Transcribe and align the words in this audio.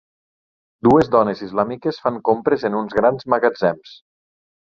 Dues 0.87 1.09
dones 1.15 1.43
islàmiques 1.47 2.01
fan 2.05 2.17
compres 2.29 2.65
en 2.71 2.79
uns 2.79 2.97
grans 3.01 3.27
magatzems. 3.35 3.93